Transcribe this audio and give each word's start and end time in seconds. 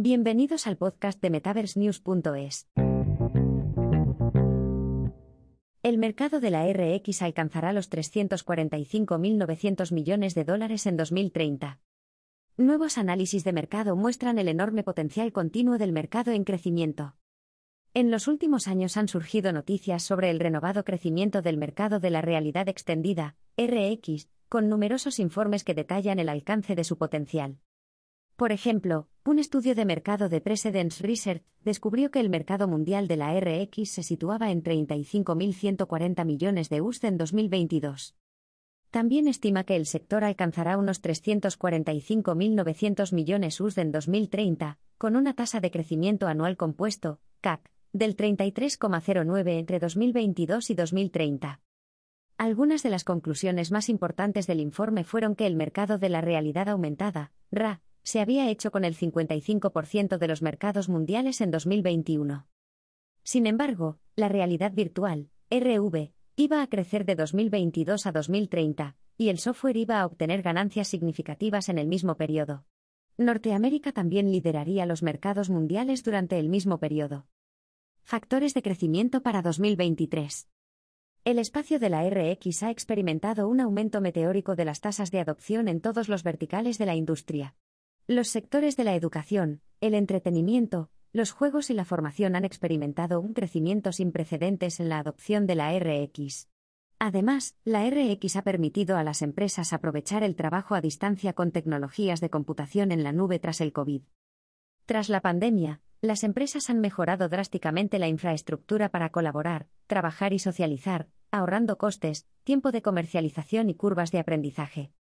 Bienvenidos 0.00 0.68
al 0.68 0.76
podcast 0.76 1.20
de 1.20 1.28
MetaverseNews.es. 1.28 2.68
El 5.82 5.98
mercado 5.98 6.38
de 6.38 6.50
la 6.50 6.72
RX 6.72 7.20
alcanzará 7.20 7.72
los 7.72 7.90
345.900 7.90 9.92
millones 9.92 10.36
de 10.36 10.44
dólares 10.44 10.86
en 10.86 10.96
2030. 10.96 11.80
Nuevos 12.56 12.96
análisis 12.96 13.42
de 13.42 13.52
mercado 13.52 13.96
muestran 13.96 14.38
el 14.38 14.46
enorme 14.46 14.84
potencial 14.84 15.32
continuo 15.32 15.78
del 15.78 15.90
mercado 15.90 16.30
en 16.30 16.44
crecimiento. 16.44 17.16
En 17.92 18.12
los 18.12 18.28
últimos 18.28 18.68
años 18.68 18.96
han 18.96 19.08
surgido 19.08 19.52
noticias 19.52 20.04
sobre 20.04 20.30
el 20.30 20.38
renovado 20.38 20.84
crecimiento 20.84 21.42
del 21.42 21.56
mercado 21.56 21.98
de 21.98 22.10
la 22.10 22.22
realidad 22.22 22.68
extendida, 22.68 23.34
RX, 23.56 24.28
con 24.48 24.68
numerosos 24.68 25.18
informes 25.18 25.64
que 25.64 25.74
detallan 25.74 26.20
el 26.20 26.28
alcance 26.28 26.76
de 26.76 26.84
su 26.84 26.98
potencial. 26.98 27.58
Por 28.38 28.52
ejemplo, 28.52 29.08
un 29.24 29.38
estudio 29.40 29.74
de 29.74 29.84
mercado 29.84 30.28
de 30.28 30.40
Precedence 30.40 31.04
Research 31.04 31.42
descubrió 31.64 32.12
que 32.12 32.20
el 32.20 32.30
mercado 32.30 32.68
mundial 32.68 33.08
de 33.08 33.16
la 33.16 33.34
RX 33.34 33.90
se 33.90 34.04
situaba 34.04 34.52
en 34.52 34.62
35.140 34.62 36.24
millones 36.24 36.68
de 36.68 36.80
USD 36.80 37.06
en 37.06 37.18
2022. 37.18 38.14
También 38.92 39.26
estima 39.26 39.64
que 39.64 39.74
el 39.74 39.86
sector 39.86 40.22
alcanzará 40.22 40.78
unos 40.78 41.02
345.900 41.02 43.12
millones 43.12 43.60
USD 43.60 43.80
en 43.80 43.90
2030, 43.90 44.78
con 44.98 45.16
una 45.16 45.34
tasa 45.34 45.58
de 45.58 45.72
crecimiento 45.72 46.28
anual 46.28 46.56
compuesto, 46.56 47.18
CAC, 47.40 47.72
del 47.92 48.16
33,09 48.16 49.58
entre 49.58 49.80
2022 49.80 50.70
y 50.70 50.74
2030. 50.76 51.60
Algunas 52.36 52.84
de 52.84 52.90
las 52.90 53.02
conclusiones 53.02 53.72
más 53.72 53.88
importantes 53.88 54.46
del 54.46 54.60
informe 54.60 55.02
fueron 55.02 55.34
que 55.34 55.44
el 55.44 55.56
mercado 55.56 55.98
de 55.98 56.08
la 56.08 56.20
realidad 56.20 56.68
aumentada, 56.68 57.32
RA, 57.50 57.82
se 58.02 58.20
había 58.20 58.48
hecho 58.48 58.70
con 58.70 58.84
el 58.84 58.96
55% 58.96 60.18
de 60.18 60.28
los 60.28 60.42
mercados 60.42 60.88
mundiales 60.88 61.40
en 61.40 61.50
2021. 61.50 62.46
Sin 63.22 63.46
embargo, 63.46 63.98
la 64.16 64.28
realidad 64.28 64.72
virtual, 64.72 65.30
RV, 65.50 66.12
iba 66.36 66.62
a 66.62 66.66
crecer 66.68 67.04
de 67.04 67.16
2022 67.16 68.06
a 68.06 68.12
2030, 68.12 68.96
y 69.16 69.28
el 69.28 69.38
software 69.38 69.76
iba 69.76 70.00
a 70.00 70.06
obtener 70.06 70.42
ganancias 70.42 70.88
significativas 70.88 71.68
en 71.68 71.78
el 71.78 71.88
mismo 71.88 72.16
periodo. 72.16 72.64
Norteamérica 73.16 73.90
también 73.90 74.30
lideraría 74.30 74.86
los 74.86 75.02
mercados 75.02 75.50
mundiales 75.50 76.04
durante 76.04 76.38
el 76.38 76.48
mismo 76.48 76.78
periodo. 76.78 77.26
Factores 78.04 78.54
de 78.54 78.62
crecimiento 78.62 79.22
para 79.22 79.42
2023. 79.42 80.48
El 81.24 81.38
espacio 81.38 81.78
de 81.80 81.90
la 81.90 82.08
RX 82.08 82.62
ha 82.62 82.70
experimentado 82.70 83.48
un 83.48 83.60
aumento 83.60 84.00
meteórico 84.00 84.54
de 84.54 84.64
las 84.64 84.80
tasas 84.80 85.10
de 85.10 85.18
adopción 85.18 85.66
en 85.66 85.80
todos 85.80 86.08
los 86.08 86.22
verticales 86.22 86.78
de 86.78 86.86
la 86.86 86.94
industria. 86.94 87.56
Los 88.10 88.28
sectores 88.28 88.74
de 88.78 88.84
la 88.84 88.94
educación, 88.94 89.60
el 89.82 89.92
entretenimiento, 89.92 90.88
los 91.12 91.32
juegos 91.32 91.68
y 91.68 91.74
la 91.74 91.84
formación 91.84 92.36
han 92.36 92.46
experimentado 92.46 93.20
un 93.20 93.34
crecimiento 93.34 93.92
sin 93.92 94.12
precedentes 94.12 94.80
en 94.80 94.88
la 94.88 94.98
adopción 94.98 95.46
de 95.46 95.54
la 95.54 95.78
RX. 95.78 96.48
Además, 96.98 97.54
la 97.64 97.84
RX 97.86 98.36
ha 98.36 98.42
permitido 98.44 98.96
a 98.96 99.04
las 99.04 99.20
empresas 99.20 99.74
aprovechar 99.74 100.22
el 100.22 100.36
trabajo 100.36 100.74
a 100.74 100.80
distancia 100.80 101.34
con 101.34 101.50
tecnologías 101.52 102.22
de 102.22 102.30
computación 102.30 102.92
en 102.92 103.02
la 103.02 103.12
nube 103.12 103.40
tras 103.40 103.60
el 103.60 103.74
COVID. 103.74 104.00
Tras 104.86 105.10
la 105.10 105.20
pandemia, 105.20 105.82
las 106.00 106.24
empresas 106.24 106.70
han 106.70 106.80
mejorado 106.80 107.28
drásticamente 107.28 107.98
la 107.98 108.08
infraestructura 108.08 108.88
para 108.88 109.10
colaborar, 109.10 109.68
trabajar 109.86 110.32
y 110.32 110.38
socializar, 110.38 111.08
ahorrando 111.30 111.76
costes, 111.76 112.26
tiempo 112.42 112.72
de 112.72 112.80
comercialización 112.80 113.68
y 113.68 113.74
curvas 113.74 114.12
de 114.12 114.20
aprendizaje. 114.20 114.92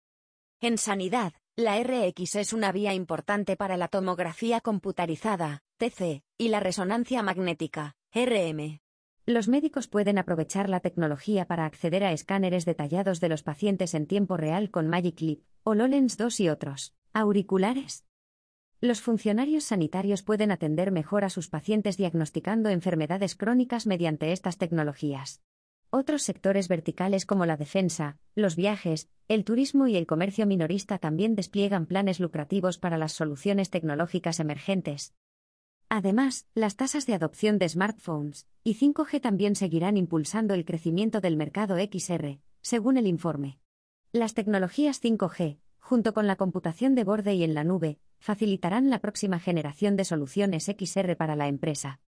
En 0.60 0.76
sanidad, 0.76 1.34
la 1.56 1.82
RX 1.82 2.34
es 2.36 2.52
una 2.52 2.70
vía 2.70 2.92
importante 2.92 3.56
para 3.56 3.78
la 3.78 3.88
tomografía 3.88 4.60
computarizada, 4.60 5.62
TC, 5.78 6.22
y 6.36 6.48
la 6.48 6.60
resonancia 6.60 7.22
magnética, 7.22 7.96
RM. 8.12 8.80
Los 9.24 9.48
médicos 9.48 9.88
pueden 9.88 10.18
aprovechar 10.18 10.68
la 10.68 10.80
tecnología 10.80 11.46
para 11.46 11.64
acceder 11.64 12.04
a 12.04 12.12
escáneres 12.12 12.66
detallados 12.66 13.20
de 13.20 13.31
los 13.31 13.42
pacientes 13.42 13.94
en 13.94 14.06
tiempo 14.06 14.36
real 14.36 14.70
con 14.70 14.86
Magic 14.88 15.19
Leap, 15.22 15.41
HoloLens 15.64 16.19
2 16.19 16.41
y 16.41 16.48
otros. 16.50 16.94
Auriculares. 17.14 18.04
Los 18.82 19.00
funcionarios 19.00 19.64
sanitarios 19.64 20.22
pueden 20.22 20.50
atender 20.50 20.92
mejor 20.92 21.25
a 21.25 21.31
sus 21.31 21.48
pacientes 21.48 21.97
diagnosticando 21.97 22.69
enfermedades 22.69 23.34
crónicas 23.34 23.86
mediante 23.86 24.32
estas 24.32 24.58
tecnologías. 24.58 25.41
Otros 25.98 26.24
sectores 26.24 26.68
verticales 26.68 27.24
como 27.24 27.46
la 27.46 27.56
defensa, 27.56 28.18
los 28.34 28.54
viajes, 28.54 29.08
el 29.28 29.44
turismo 29.44 29.86
y 29.86 29.96
el 29.96 30.06
comercio 30.06 30.46
minorista 30.46 30.98
también 30.98 31.34
despliegan 31.34 31.86
planes 31.86 32.20
lucrativos 32.20 32.76
para 32.76 32.98
las 32.98 33.12
soluciones 33.12 33.70
tecnológicas 33.70 34.38
emergentes. 34.38 35.14
Además, 35.88 36.46
las 36.54 36.76
tasas 36.76 37.06
de 37.06 37.14
adopción 37.14 37.56
de 37.56 37.70
smartphones 37.70 38.46
y 38.62 38.74
5G 38.74 39.22
también 39.22 39.56
seguirán 39.56 39.96
impulsando 39.96 40.52
el 40.52 40.66
crecimiento 40.66 41.22
del 41.22 41.38
mercado 41.38 41.78
XR, 41.78 42.40
según 42.60 42.98
el 42.98 43.06
informe. 43.06 43.58
Las 44.12 44.34
tecnologías 44.34 45.02
5G, 45.02 45.60
junto 45.78 46.12
con 46.12 46.26
la 46.26 46.36
computación 46.36 46.94
de 46.94 47.04
borde 47.04 47.32
y 47.36 47.42
en 47.42 47.54
la 47.54 47.64
nube, 47.64 48.00
facilitarán 48.18 48.90
la 48.90 48.98
próxima 48.98 49.40
generación 49.40 49.96
de 49.96 50.04
soluciones 50.04 50.66
XR 50.66 51.16
para 51.16 51.36
la 51.36 51.48
empresa. 51.48 52.00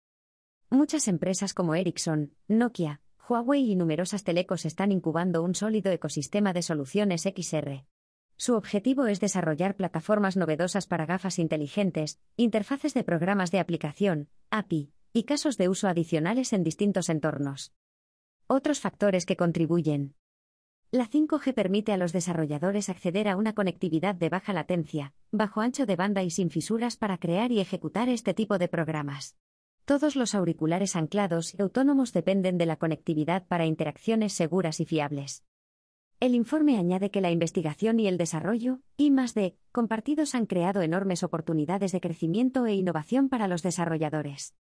Muchas 0.69 1.09
empresas 1.09 1.55
como 1.55 1.75
Ericsson, 1.75 2.35
Nokia, 2.49 3.01
Huawei 3.29 3.73
y 3.73 3.77
numerosas 3.77 4.25
telecos 4.25 4.65
están 4.65 4.91
incubando 4.91 5.43
un 5.43 5.55
sólido 5.55 5.93
ecosistema 5.93 6.55
de 6.55 6.63
soluciones 6.63 7.25
XR. 7.25 7.85
Su 8.39 8.55
objetivo 8.55 9.07
es 9.07 9.21
desarrollar 9.21 9.77
plataformas 9.77 10.39
novedosas 10.39 10.87
para 10.87 11.05
gafas 11.05 11.39
inteligentes, 11.39 12.21
interfaces 12.37 12.95
de 12.95 13.05
programas 13.05 13.51
de 13.51 13.59
aplicación, 13.59 14.31
API, 14.49 14.93
y 15.13 15.25
casos 15.25 15.59
de 15.59 15.69
uso 15.69 15.89
adicionales 15.89 16.55
en 16.55 16.65
distintos 16.65 17.11
entornos. 17.11 17.75
Otros 18.47 18.81
factores 18.81 19.27
que 19.27 19.37
contribuyen. 19.37 20.15
La 20.91 21.07
5G 21.07 21.53
permite 21.53 21.93
a 21.93 21.99
los 21.99 22.15
desarrolladores 22.15 22.89
acceder 22.89 23.29
a 23.29 23.37
una 23.37 23.55
conectividad 23.55 24.15
de 24.15 24.31
baja 24.31 24.55
latencia, 24.55 25.13
bajo 25.33 25.61
ancho 25.61 25.85
de 25.85 25.97
banda 25.97 26.23
y 26.23 26.31
sin 26.31 26.49
fisuras 26.49 26.97
para 26.97 27.19
crear 27.19 27.53
y 27.53 27.61
ejecutar 27.61 28.09
este 28.09 28.33
tipo 28.33 28.57
de 28.57 28.69
programas. 28.69 29.37
Todos 29.89 30.17
los 30.17 30.35
auriculares 30.35 30.97
anclados 30.97 31.55
y 31.55 31.63
autónomos 31.63 32.13
dependen 32.13 32.59
de 32.59 32.67
la 32.67 32.77
conectividad 32.77 33.47
para 33.47 33.65
interacciones 33.65 34.35
seguras 34.35 34.81
y 34.81 34.85
fiables. 34.85 35.47
El 36.21 36.35
informe 36.35 36.77
añade 36.77 37.11
que 37.11 37.23
la 37.23 37.31
investigación 37.31 37.99
y 37.99 38.07
el 38.07 38.19
desarrollo, 38.19 38.81
y 38.99 39.11
más 39.11 39.33
de, 39.33 39.57
compartidos 39.73 40.35
han 40.35 40.45
creado 40.45 40.83
enormes 40.83 41.23
oportunidades 41.23 41.93
de 41.93 42.03
crecimiento 42.03 42.67
e 42.67 42.75
innovación 42.75 43.31
para 43.31 43.49
los 43.49 43.63
desarrolladores. 43.63 44.55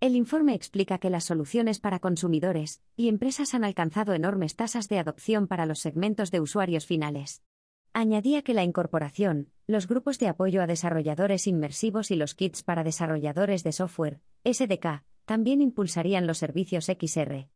El 0.00 0.16
informe 0.16 0.56
explica 0.56 0.98
que 0.98 1.08
las 1.08 1.22
soluciones 1.22 1.78
para 1.78 2.00
consumidores 2.00 2.82
y 2.96 3.06
empresas 3.06 3.54
han 3.54 3.62
alcanzado 3.62 4.12
enormes 4.12 4.56
tasas 4.56 4.88
de 4.88 4.98
adopción 4.98 5.46
para 5.46 5.66
los 5.66 5.78
segmentos 5.78 6.32
de 6.32 6.40
usuarios 6.40 6.84
finales. 6.84 7.44
Añadía 7.92 8.42
que 8.42 8.54
la 8.54 8.64
incorporación, 8.64 9.50
los 9.66 9.88
grupos 9.88 10.18
de 10.18 10.28
apoyo 10.28 10.62
a 10.62 10.66
desarrolladores 10.66 11.46
inmersivos 11.46 12.10
y 12.10 12.16
los 12.16 12.34
kits 12.34 12.62
para 12.62 12.84
desarrolladores 12.84 13.64
de 13.64 13.72
software, 13.72 14.20
SDK, 14.44 15.02
también 15.24 15.60
impulsarían 15.60 16.26
los 16.26 16.38
servicios 16.38 16.86
XR. 16.86 17.48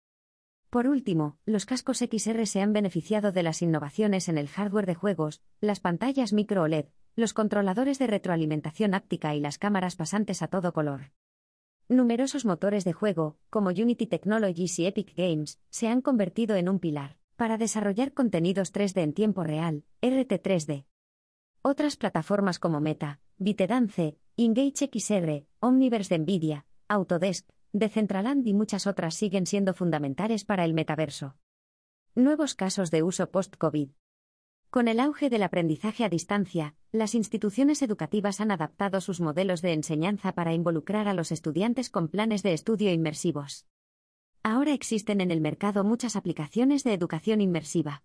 Por 0.71 0.89
último, 0.89 1.39
los 1.45 1.67
cascos 1.67 1.99
XR 1.99 2.47
se 2.47 2.61
han 2.61 2.73
beneficiado 2.73 3.31
de 3.31 3.43
las 3.43 3.63
innovaciones 3.63 4.29
en 4.29 4.39
el 4.39 4.49
hardware 4.49 4.87
de 4.87 4.95
juegos, 4.95 5.43
las 5.61 5.81
pantallas 5.81 6.33
micro 6.33 6.63
OLED, 6.63 6.87
los 7.15 7.35
controladores 7.35 7.99
de 7.99 8.07
retroalimentación 8.07 8.95
áptica 8.95 9.35
y 9.35 9.41
las 9.41 9.59
cámaras 9.59 9.97
pasantes 9.97 10.41
a 10.43 10.49
todo 10.49 10.73
color. 10.73 11.13
Numerosos 11.89 12.47
motores 12.47 12.85
de 12.85 12.95
juego, 12.95 13.37
como 13.51 13.69
Unity 13.69 14.07
Technologies 14.07 14.79
y 14.79 14.87
Epic 14.87 15.15
Games, 15.15 15.61
se 15.69 15.89
han 15.89 16.01
convertido 16.01 16.57
en 16.57 16.71
un 16.71 16.79
pilar 16.79 17.22
para 17.43 17.59
desarrollar 17.59 18.15
contenidos 18.15 18.73
3D 18.73 19.03
en 19.03 19.15
tiempo 19.15 19.43
real, 19.43 19.83
RT3D. 20.01 20.87
Otras 21.61 21.97
plataformas 21.97 22.61
como 22.61 22.81
Meta, 22.81 23.19
ByteDance, 23.37 24.17
Engage 24.37 24.89
XR, 24.93 25.45
Omniverse 25.59 26.15
de 26.15 26.19
Nvidia, 26.21 26.67
Autodesk, 26.87 27.51
Decentraland 27.73 28.47
y 28.47 28.55
muchas 28.55 28.87
otras 28.87 29.17
siguen 29.17 29.47
siendo 29.47 29.75
fundamentales 29.75 30.45
para 30.45 30.65
el 30.65 30.73
metaverso. 30.73 31.35
Nuevos 32.15 32.55
casos 32.55 32.93
de 32.93 33.03
uso 33.03 33.33
post-COVID. 33.33 33.91
Con 34.71 34.87
el 34.87 35.01
auge 35.01 35.29
del 35.29 35.43
aprendizaje 35.43 36.05
a 36.05 36.09
distancia, 36.09 36.77
las 36.93 37.17
instituciones 37.17 37.83
educativas 37.83 38.41
han 38.41 38.53
adaptado 38.53 39.01
sus 39.01 39.21
modelos 39.21 39.63
de 39.63 39.73
enseñanza 39.73 40.31
para 40.31 40.55
involucrar 40.55 41.09
a 41.09 41.13
los 41.13 41.33
estudiantes 41.33 41.91
con 41.91 42.07
planes 42.07 42.45
de 42.45 42.53
estudio 42.53 42.93
inmersivos. 42.93 43.67
Ahora 44.45 44.73
existen 44.73 45.21
en 45.21 45.31
el 45.31 45.41
mercado 45.41 45.85
muchas 45.85 46.17
aplicaciones 46.17 46.83
de 46.83 46.95
educación 46.95 47.41
inmersiva. 47.41 48.03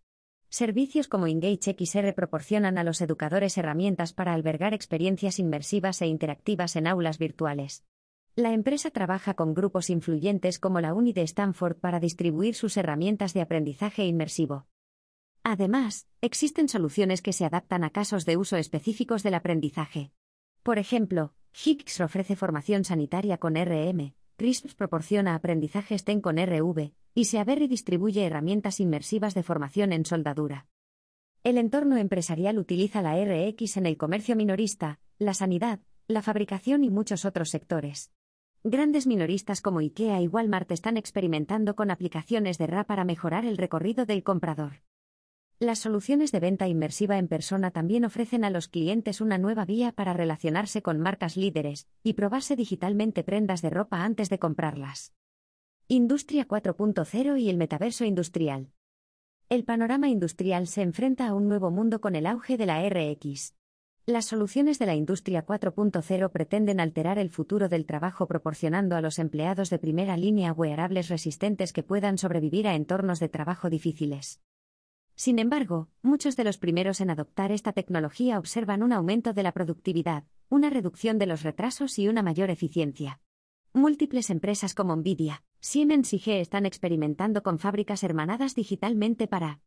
Servicios 0.49 1.07
como 1.07 1.25
Engage 1.25 1.75
XR 1.75 2.13
proporcionan 2.13 2.77
a 2.77 2.83
los 2.83 3.01
educadores 3.01 3.57
herramientas 3.57 4.13
para 4.13 4.33
albergar 4.33 4.75
experiencias 4.75 5.39
inmersivas 5.39 5.99
e 6.03 6.05
interactivas 6.05 6.75
en 6.75 6.85
aulas 6.85 7.17
virtuales. 7.17 7.83
La 8.35 8.53
empresa 8.53 8.91
trabaja 8.91 9.33
con 9.33 9.55
grupos 9.55 9.89
influyentes 9.89 10.59
como 10.59 10.79
la 10.79 10.93
Uni 10.93 11.11
de 11.11 11.23
Stanford 11.23 11.77
para 11.77 11.99
distribuir 11.99 12.53
sus 12.53 12.77
herramientas 12.77 13.33
de 13.33 13.41
aprendizaje 13.41 14.05
inmersivo. 14.05 14.67
Además, 15.41 16.07
existen 16.21 16.69
soluciones 16.69 17.23
que 17.23 17.33
se 17.33 17.45
adaptan 17.45 17.83
a 17.83 17.89
casos 17.89 18.25
de 18.25 18.37
uso 18.37 18.57
específicos 18.57 19.23
del 19.23 19.33
aprendizaje. 19.33 20.11
Por 20.61 20.77
ejemplo, 20.77 21.33
Hicks 21.65 21.99
ofrece 21.99 22.35
formación 22.35 22.83
sanitaria 22.83 23.39
con 23.39 23.55
RM, 23.55 24.13
CRISPS 24.37 24.75
proporciona 24.75 25.33
aprendizaje 25.33 25.97
STEM 25.97 26.21
con 26.21 26.37
RV, 26.37 26.91
y 27.15 27.25
Seaberry 27.25 27.67
distribuye 27.67 28.23
herramientas 28.23 28.79
inmersivas 28.79 29.33
de 29.33 29.41
formación 29.41 29.91
en 29.93 30.05
soldadura. 30.05 30.67
El 31.43 31.57
entorno 31.57 31.97
empresarial 31.97 32.59
utiliza 32.59 33.01
la 33.01 33.15
RX 33.15 33.77
en 33.77 33.87
el 33.87 33.97
comercio 33.97 34.35
minorista, 34.35 34.99
la 35.17 35.33
sanidad, 35.33 35.79
la 36.07 36.21
fabricación 36.21 36.83
y 36.83 36.91
muchos 36.91 37.25
otros 37.25 37.49
sectores. 37.49 38.11
Grandes 38.63 39.07
minoristas 39.07 39.61
como 39.61 39.79
IKEA 39.79 40.21
y 40.21 40.27
Walmart 40.27 40.71
están 40.71 40.97
experimentando 40.97 41.75
con 41.75 41.89
aplicaciones 41.89 42.59
de 42.59 42.67
RA 42.67 42.83
para 42.83 43.05
mejorar 43.05 43.43
el 43.43 43.57
recorrido 43.57 44.05
del 44.05 44.21
comprador. 44.21 44.83
Las 45.59 45.79
soluciones 45.79 46.31
de 46.31 46.39
venta 46.39 46.67
inmersiva 46.67 47.17
en 47.17 47.27
persona 47.27 47.71
también 47.71 48.05
ofrecen 48.05 48.43
a 48.43 48.51
los 48.51 48.67
clientes 48.67 49.21
una 49.21 49.39
nueva 49.39 49.65
vía 49.65 49.91
para 49.91 50.13
relacionarse 50.13 50.83
con 50.83 50.99
marcas 50.99 51.35
líderes 51.35 51.87
y 52.03 52.13
probarse 52.13 52.55
digitalmente 52.55 53.23
prendas 53.23 53.63
de 53.63 53.71
ropa 53.71 54.03
antes 54.03 54.29
de 54.29 54.37
comprarlas. 54.37 55.15
Industria 55.87 56.47
4.0 56.47 57.39
y 57.41 57.49
el 57.49 57.57
metaverso 57.57 58.05
industrial. 58.05 58.69
El 59.49 59.63
panorama 59.63 60.09
industrial 60.09 60.67
se 60.67 60.83
enfrenta 60.83 61.27
a 61.27 61.33
un 61.33 61.47
nuevo 61.47 61.71
mundo 61.71 62.01
con 62.01 62.15
el 62.15 62.27
auge 62.27 62.55
de 62.55 62.65
la 62.67 62.87
RX. 62.87 63.55
Las 64.05 64.25
soluciones 64.25 64.77
de 64.77 64.85
la 64.85 64.93
Industria 64.93 65.43
4.0 65.43 66.31
pretenden 66.31 66.79
alterar 66.79 67.17
el 67.17 67.31
futuro 67.31 67.67
del 67.67 67.87
trabajo 67.87 68.27
proporcionando 68.27 68.95
a 68.95 69.01
los 69.01 69.17
empleados 69.17 69.71
de 69.71 69.79
primera 69.79 70.17
línea 70.17 70.53
wearables 70.53 71.09
resistentes 71.09 71.73
que 71.73 71.81
puedan 71.81 72.19
sobrevivir 72.19 72.67
a 72.67 72.75
entornos 72.75 73.19
de 73.19 73.29
trabajo 73.29 73.71
difíciles. 73.71 74.39
Sin 75.17 75.39
embargo, 75.39 75.89
muchos 76.03 76.35
de 76.35 76.43
los 76.43 76.59
primeros 76.59 77.01
en 77.01 77.09
adoptar 77.09 77.51
esta 77.51 77.73
tecnología 77.73 78.37
observan 78.37 78.83
un 78.83 78.93
aumento 78.93 79.33
de 79.33 79.41
la 79.41 79.51
productividad, 79.51 80.25
una 80.47 80.69
reducción 80.69 81.17
de 81.17 81.25
los 81.25 81.41
retrasos 81.41 81.97
y 81.97 82.07
una 82.07 82.21
mayor 82.21 82.51
eficiencia. 82.51 83.19
Múltiples 83.73 84.29
empresas 84.29 84.75
como 84.75 84.95
Nvidia, 84.95 85.43
Siemens 85.59 86.13
y 86.13 86.19
G 86.19 86.39
están 86.39 86.67
experimentando 86.67 87.41
con 87.41 87.57
fábricas 87.57 88.03
hermanadas 88.03 88.53
digitalmente 88.53 89.27
para. 89.27 89.59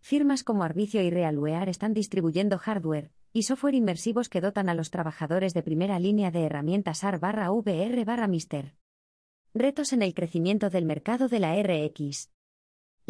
Firmas 0.00 0.42
como 0.44 0.64
Arbicio 0.64 1.02
y 1.02 1.10
Realwear 1.10 1.68
están 1.68 1.92
distribuyendo 1.92 2.56
hardware 2.56 3.12
y 3.34 3.42
software 3.42 3.74
inmersivos 3.74 4.30
que 4.30 4.40
dotan 4.40 4.70
a 4.70 4.74
los 4.74 4.90
trabajadores 4.90 5.52
de 5.52 5.62
primera 5.62 5.98
línea 5.98 6.30
de 6.30 6.44
herramientas 6.44 7.04
AR/VR/Mister. 7.04 8.76
Retos 9.52 9.92
en 9.92 10.00
el 10.00 10.14
crecimiento 10.14 10.70
del 10.70 10.86
mercado 10.86 11.28
de 11.28 11.38
la 11.38 11.54
RX. 11.62 12.30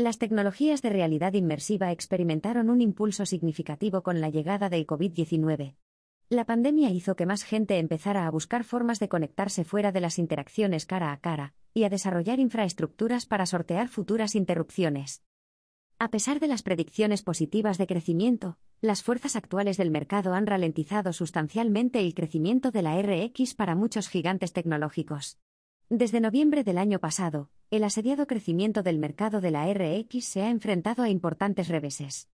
Las 0.00 0.16
tecnologías 0.16 0.80
de 0.80 0.88
realidad 0.88 1.34
inmersiva 1.34 1.92
experimentaron 1.92 2.70
un 2.70 2.80
impulso 2.80 3.26
significativo 3.26 4.02
con 4.02 4.22
la 4.22 4.30
llegada 4.30 4.70
del 4.70 4.86
COVID-19. 4.86 5.74
La 6.30 6.46
pandemia 6.46 6.88
hizo 6.88 7.16
que 7.16 7.26
más 7.26 7.42
gente 7.42 7.76
empezara 7.76 8.26
a 8.26 8.30
buscar 8.30 8.64
formas 8.64 8.98
de 8.98 9.10
conectarse 9.10 9.62
fuera 9.62 9.92
de 9.92 10.00
las 10.00 10.18
interacciones 10.18 10.86
cara 10.86 11.12
a 11.12 11.20
cara, 11.20 11.52
y 11.74 11.84
a 11.84 11.90
desarrollar 11.90 12.40
infraestructuras 12.40 13.26
para 13.26 13.44
sortear 13.44 13.88
futuras 13.88 14.34
interrupciones. 14.36 15.22
A 15.98 16.08
pesar 16.08 16.40
de 16.40 16.48
las 16.48 16.62
predicciones 16.62 17.20
positivas 17.22 17.76
de 17.76 17.86
crecimiento, 17.86 18.56
las 18.80 19.02
fuerzas 19.02 19.36
actuales 19.36 19.76
del 19.76 19.90
mercado 19.90 20.32
han 20.32 20.46
ralentizado 20.46 21.12
sustancialmente 21.12 22.00
el 22.00 22.14
crecimiento 22.14 22.70
de 22.70 22.80
la 22.80 23.02
RX 23.02 23.54
para 23.54 23.74
muchos 23.74 24.08
gigantes 24.08 24.54
tecnológicos. 24.54 25.38
Desde 25.90 26.20
noviembre 26.20 26.64
del 26.64 26.78
año 26.78 27.00
pasado, 27.00 27.50
el 27.70 27.84
asediado 27.84 28.26
crecimiento 28.26 28.82
del 28.82 28.98
mercado 28.98 29.40
de 29.40 29.52
la 29.52 29.72
RX 29.72 30.24
se 30.24 30.42
ha 30.42 30.50
enfrentado 30.50 31.04
a 31.04 31.08
importantes 31.08 31.68
reveses. 31.68 32.28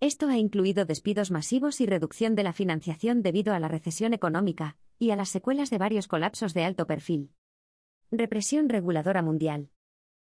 Esto 0.00 0.28
ha 0.28 0.36
incluido 0.36 0.84
despidos 0.84 1.30
masivos 1.30 1.80
y 1.80 1.86
reducción 1.86 2.34
de 2.34 2.42
la 2.42 2.52
financiación 2.52 3.22
debido 3.22 3.54
a 3.54 3.60
la 3.60 3.68
recesión 3.68 4.14
económica 4.14 4.76
y 4.98 5.12
a 5.12 5.16
las 5.16 5.28
secuelas 5.28 5.70
de 5.70 5.78
varios 5.78 6.08
colapsos 6.08 6.54
de 6.54 6.64
alto 6.64 6.88
perfil. 6.88 7.30
Represión 8.10 8.68
reguladora 8.68 9.22
mundial. 9.22 9.70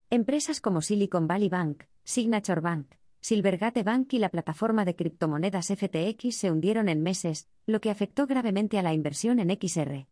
Empresas 0.09 0.59
como 0.59 0.81
Silicon 0.81 1.27
Valley 1.27 1.47
Bank, 1.47 1.83
Signature 2.03 2.59
Bank, 2.59 2.95
Silvergate 3.21 3.83
Bank 3.83 4.11
y 4.11 4.19
la 4.19 4.29
plataforma 4.29 4.83
de 4.83 4.97
criptomonedas 4.97 5.67
FTX 5.67 6.35
se 6.35 6.51
hundieron 6.51 6.89
en 6.89 7.01
meses, 7.01 7.47
lo 7.65 7.79
que 7.79 7.89
afectó 7.89 8.27
gravemente 8.27 8.77
a 8.77 8.83
la 8.83 8.93
inversión 8.93 9.39
en 9.39 9.57
XR. 9.57 10.07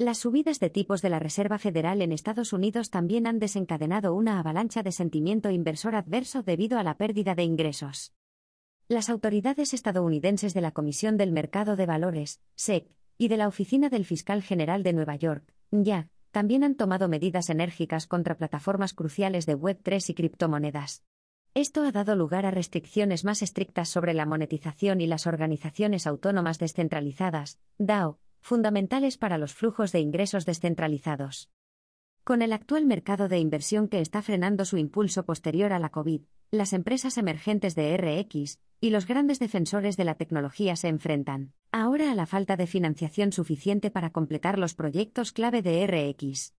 Las 0.00 0.18
subidas 0.18 0.60
de 0.60 0.70
tipos 0.70 1.02
de 1.02 1.10
la 1.10 1.18
Reserva 1.18 1.58
Federal 1.58 2.02
en 2.02 2.12
Estados 2.12 2.52
Unidos 2.52 2.90
también 2.90 3.26
han 3.26 3.40
desencadenado 3.40 4.14
una 4.14 4.38
avalancha 4.38 4.84
de 4.84 4.92
sentimiento 4.92 5.50
inversor 5.50 5.96
adverso 5.96 6.44
debido 6.44 6.78
a 6.78 6.84
la 6.84 6.96
pérdida 6.96 7.34
de 7.34 7.42
ingresos. 7.42 8.14
Las 8.86 9.10
autoridades 9.10 9.74
estadounidenses 9.74 10.54
de 10.54 10.60
la 10.60 10.70
Comisión 10.70 11.16
del 11.16 11.32
Mercado 11.32 11.74
de 11.74 11.86
Valores, 11.86 12.40
SEC, 12.54 12.86
y 13.18 13.26
de 13.26 13.38
la 13.38 13.48
Oficina 13.48 13.88
del 13.88 14.04
Fiscal 14.04 14.44
General 14.44 14.84
de 14.84 14.92
Nueva 14.92 15.16
York, 15.16 15.52
ya, 15.72 16.10
también 16.30 16.62
han 16.62 16.76
tomado 16.76 17.08
medidas 17.08 17.50
enérgicas 17.50 18.06
contra 18.06 18.36
plataformas 18.36 18.94
cruciales 18.94 19.46
de 19.46 19.58
Web3 19.58 20.10
y 20.10 20.14
criptomonedas. 20.14 21.02
Esto 21.54 21.82
ha 21.82 21.90
dado 21.90 22.14
lugar 22.14 22.46
a 22.46 22.52
restricciones 22.52 23.24
más 23.24 23.42
estrictas 23.42 23.88
sobre 23.88 24.14
la 24.14 24.26
monetización 24.26 25.00
y 25.00 25.08
las 25.08 25.26
organizaciones 25.26 26.06
autónomas 26.06 26.60
descentralizadas, 26.60 27.58
DAO, 27.78 28.20
fundamentales 28.40 29.18
para 29.18 29.38
los 29.38 29.54
flujos 29.54 29.92
de 29.92 30.00
ingresos 30.00 30.46
descentralizados. 30.46 31.50
Con 32.24 32.42
el 32.42 32.52
actual 32.52 32.84
mercado 32.84 33.28
de 33.28 33.38
inversión 33.38 33.88
que 33.88 34.00
está 34.00 34.20
frenando 34.20 34.64
su 34.64 34.76
impulso 34.76 35.24
posterior 35.24 35.72
a 35.72 35.78
la 35.78 35.88
COVID, 35.88 36.22
las 36.50 36.72
empresas 36.72 37.18
emergentes 37.18 37.74
de 37.74 37.96
RX 37.96 38.58
y 38.80 38.90
los 38.90 39.06
grandes 39.06 39.38
defensores 39.38 39.96
de 39.96 40.04
la 40.04 40.14
tecnología 40.14 40.76
se 40.76 40.88
enfrentan 40.88 41.52
ahora 41.72 42.12
a 42.12 42.14
la 42.14 42.26
falta 42.26 42.56
de 42.56 42.66
financiación 42.66 43.32
suficiente 43.32 43.90
para 43.90 44.10
completar 44.10 44.58
los 44.58 44.74
proyectos 44.74 45.32
clave 45.32 45.62
de 45.62 45.86
RX. 45.86 46.54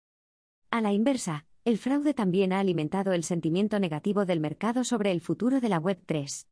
A 0.71 0.81
la 0.81 0.93
inversa, 0.93 1.45
el 1.65 1.77
fraude 1.77 2.13
también 2.13 2.53
ha 2.53 2.59
alimentado 2.59 3.13
el 3.13 3.23
sentimiento 3.23 3.79
negativo 3.79 4.25
del 4.25 4.39
mercado 4.39 4.83
sobre 4.83 5.11
el 5.11 5.21
futuro 5.21 5.59
de 5.59 5.69
la 5.69 5.81
Web3. 5.81 6.47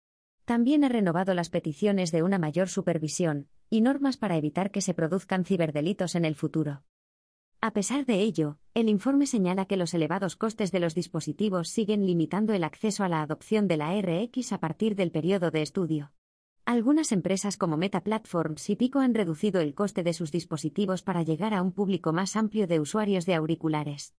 También 0.45 0.83
ha 0.83 0.89
renovado 0.89 1.33
las 1.33 1.50
peticiones 1.50 2.12
de 2.12 2.24
una 2.24 2.39
mayor 2.39 2.69
supervisión, 2.69 3.47
y 3.69 3.81
normas 3.81 4.18
para 4.18 4.38
evitar 4.38 4.72
que 4.72 4.81
se 4.81 4.94
produzcan 4.94 5.46
ciberdelitos 5.46 6.16
en 6.16 6.25
el 6.25 6.36
futuro. 6.36 6.84
A 7.60 7.72
pesar 7.72 8.06
de 8.06 8.22
ello, 8.22 8.60
el 8.75 8.88
informe 8.88 9.25
señala 9.25 9.66
que 9.66 9.78
los 9.78 9.94
elevados 9.94 10.36
costes 10.36 10.72
de 10.72 10.80
los 10.80 10.94
dispositivos 10.94 11.69
siguen 11.69 12.06
limitando 12.06 12.54
el 12.54 12.64
acceso 12.64 13.04
a 13.04 13.10
la 13.10 13.22
adopción 13.22 13.68
de 13.68 13.78
la 13.78 14.00
RX 14.00 14.54
a 14.54 14.60
partir 14.60 14.96
del 14.96 15.12
periodo 15.12 15.50
de 15.50 15.64
estudio. 15.64 16.12
Algunas 16.66 17.12
empresas 17.12 17.58
como 17.58 17.78
Meta 17.78 18.02
Platforms 18.02 18.69
y 18.69 18.75
Pico 18.75 19.00
han 19.00 19.16
reducido 19.16 19.62
el 19.62 19.74
coste 19.74 20.04
de 20.04 20.13
sus 20.13 20.31
dispositivos 20.31 21.02
para 21.02 21.24
llegar 21.24 21.54
a 21.54 21.62
un 21.62 21.72
público 21.72 22.13
más 22.13 22.36
amplio 22.36 22.68
de 22.68 22.80
usuarios 22.80 23.25
de 23.25 23.36
auriculares. 23.36 24.13